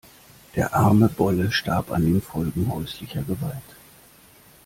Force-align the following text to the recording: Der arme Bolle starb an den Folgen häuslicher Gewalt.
Der 0.55 0.73
arme 0.73 1.09
Bolle 1.09 1.51
starb 1.51 1.91
an 1.91 2.01
den 2.01 2.23
Folgen 2.23 2.73
häuslicher 2.73 3.21
Gewalt. 3.21 3.77